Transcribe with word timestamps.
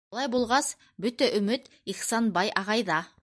Былай 0.13 0.29
булғас, 0.35 0.69
бөтә 1.05 1.27
өмөт 1.41 1.69
Ихсанбай 1.95 2.53
ағайҙа. 2.65 3.01